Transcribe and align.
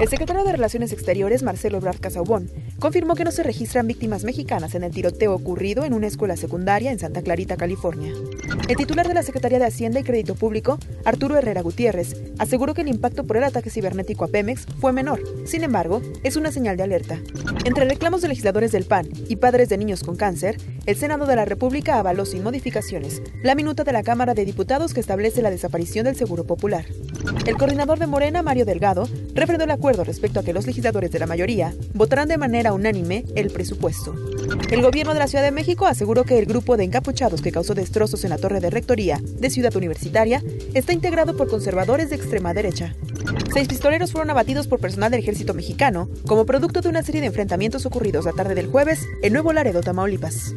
El 0.00 0.08
secretario 0.08 0.42
de 0.42 0.50
Relaciones 0.50 0.92
Exteriores, 0.92 1.44
Marcelo 1.44 1.78
Ebrard 1.78 2.00
Casaubon, 2.00 2.50
confirmó 2.80 3.14
que 3.14 3.22
no 3.22 3.30
se 3.30 3.44
registran 3.44 3.86
víctimas 3.86 4.24
mexicanas 4.24 4.74
en 4.74 4.82
el 4.82 4.90
tiroteo 4.90 5.32
ocurrido 5.32 5.84
en 5.84 5.94
una 5.94 6.08
escuela 6.08 6.36
secundaria 6.36 6.90
en 6.90 6.98
Santa 6.98 7.22
Clarita, 7.22 7.56
California. 7.56 8.12
El 8.68 8.76
titular 8.76 9.06
de 9.06 9.14
la 9.14 9.22
Secretaría 9.22 9.60
de 9.60 9.66
Hacienda 9.66 10.00
y 10.00 10.02
Crédito 10.02 10.34
Público, 10.34 10.78
Arturo 11.04 11.36
Herrera 11.36 11.62
Gutiérrez, 11.62 12.16
aseguró 12.38 12.74
que 12.74 12.80
el 12.80 12.88
impacto 12.88 13.24
por 13.24 13.36
el 13.36 13.44
ataque 13.44 13.70
cibernético 13.70 14.24
a 14.24 14.28
Pemex 14.28 14.66
fue 14.80 14.92
menor. 14.92 15.22
Sin 15.46 15.62
embargo, 15.62 16.02
es 16.24 16.34
una 16.34 16.50
señal 16.50 16.76
de 16.76 16.82
alerta. 16.82 17.20
Entre 17.64 17.84
reclamos 17.84 18.20
de 18.20 18.28
legisladores 18.28 18.72
del 18.72 18.86
PAN 18.86 19.08
y 19.28 19.36
padres 19.36 19.68
de 19.68 19.78
niños 19.78 20.02
con 20.02 20.16
cáncer, 20.16 20.56
el 20.86 20.96
Senado 20.96 21.24
de 21.24 21.36
la 21.36 21.44
República 21.44 22.00
avaló 22.00 22.26
sin 22.26 22.42
modificaciones 22.42 23.22
la 23.44 23.54
minuta 23.54 23.84
de 23.84 23.92
la 23.92 24.02
Cámara 24.02 24.34
de 24.34 24.44
Diputados 24.44 24.92
que 24.92 25.00
establece 25.00 25.40
la 25.40 25.50
desaparición 25.50 26.04
del 26.06 26.16
Seguro 26.16 26.44
Popular. 26.44 26.84
El 27.46 27.56
coordinador 27.56 27.98
de 27.98 28.06
Morena, 28.06 28.42
Mario 28.42 28.64
Delgado, 28.64 29.08
refrendó 29.34 29.64
el 29.64 29.70
acuerdo 29.70 30.04
respecto 30.04 30.40
a 30.40 30.42
que 30.42 30.52
los 30.52 30.66
legisladores 30.66 31.10
de 31.10 31.18
la 31.18 31.26
mayoría 31.26 31.74
votarán 31.92 32.28
de 32.28 32.38
manera 32.38 32.72
unánime 32.72 33.24
el 33.34 33.50
presupuesto. 33.50 34.14
El 34.70 34.82
gobierno 34.82 35.12
de 35.12 35.18
la 35.18 35.26
Ciudad 35.26 35.44
de 35.44 35.50
México 35.50 35.86
aseguró 35.86 36.24
que 36.24 36.38
el 36.38 36.46
grupo 36.46 36.76
de 36.76 36.84
encapuchados 36.84 37.42
que 37.42 37.52
causó 37.52 37.74
destrozos 37.74 38.24
en 38.24 38.30
la 38.30 38.38
torre 38.38 38.60
de 38.60 38.70
rectoría 38.70 39.20
de 39.22 39.50
Ciudad 39.50 39.74
Universitaria 39.76 40.42
está 40.74 40.92
integrado 40.92 41.36
por 41.36 41.48
conservadores 41.48 42.10
de 42.10 42.16
extrema 42.16 42.54
derecha. 42.54 42.94
Seis 43.54 43.68
pistoleros 43.68 44.10
fueron 44.10 44.30
abatidos 44.30 44.66
por 44.66 44.80
personal 44.80 45.12
del 45.12 45.20
ejército 45.20 45.54
mexicano 45.54 46.08
como 46.26 46.44
producto 46.44 46.80
de 46.80 46.88
una 46.88 47.04
serie 47.04 47.20
de 47.20 47.28
enfrentamientos 47.28 47.86
ocurridos 47.86 48.24
la 48.24 48.32
tarde 48.32 48.56
del 48.56 48.66
jueves 48.66 49.06
en 49.22 49.32
Nuevo 49.32 49.52
Laredo, 49.52 49.80
Tamaulipas. 49.80 50.56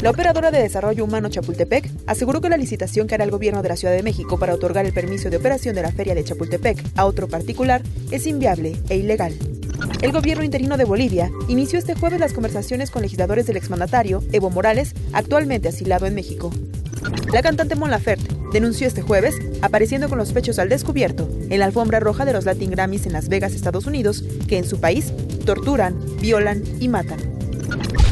La 0.00 0.08
operadora 0.08 0.50
de 0.50 0.62
desarrollo 0.62 1.04
humano 1.04 1.28
Chapultepec 1.28 1.90
aseguró 2.06 2.40
que 2.40 2.48
la 2.48 2.56
licitación 2.56 3.06
que 3.06 3.16
hará 3.16 3.24
el 3.24 3.30
gobierno 3.30 3.60
de 3.60 3.68
la 3.68 3.76
Ciudad 3.76 3.92
de 3.92 4.02
México 4.02 4.38
para 4.38 4.54
otorgar 4.54 4.86
el 4.86 4.94
permiso 4.94 5.28
de 5.28 5.36
operación 5.36 5.74
de 5.74 5.82
la 5.82 5.92
feria 5.92 6.14
de 6.14 6.24
Chapultepec 6.24 6.82
a 6.96 7.04
otro 7.04 7.28
particular 7.28 7.82
es 8.10 8.26
inviable 8.26 8.80
e 8.88 8.96
ilegal. 8.96 9.34
El 10.00 10.12
gobierno 10.12 10.42
interino 10.42 10.78
de 10.78 10.86
Bolivia 10.86 11.30
inició 11.48 11.78
este 11.78 11.96
jueves 11.96 12.18
las 12.18 12.32
conversaciones 12.32 12.90
con 12.90 13.02
legisladores 13.02 13.46
del 13.46 13.58
exmandatario 13.58 14.22
Evo 14.32 14.48
Morales, 14.48 14.94
actualmente 15.12 15.68
asilado 15.68 16.06
en 16.06 16.14
México. 16.14 16.50
La 17.32 17.42
cantante 17.42 17.76
Mon 17.76 17.90
Laferte 17.90 18.34
denunció 18.52 18.86
este 18.86 19.02
jueves, 19.02 19.34
apareciendo 19.62 20.08
con 20.08 20.18
los 20.18 20.32
pechos 20.32 20.58
al 20.58 20.68
descubierto 20.68 21.28
en 21.50 21.58
la 21.58 21.66
alfombra 21.66 22.00
roja 22.00 22.24
de 22.24 22.32
los 22.32 22.44
Latin 22.44 22.70
Grammys 22.70 23.06
en 23.06 23.12
Las 23.12 23.28
Vegas, 23.28 23.54
Estados 23.54 23.86
Unidos, 23.86 24.24
que 24.46 24.58
en 24.58 24.64
su 24.64 24.80
país 24.80 25.12
torturan, 25.44 25.98
violan 26.20 26.62
y 26.80 26.88
matan. 26.88 27.18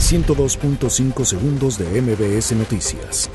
102.5 0.00 1.24
segundos 1.24 1.78
de 1.78 2.00
MBS 2.00 2.52
Noticias. 2.52 3.30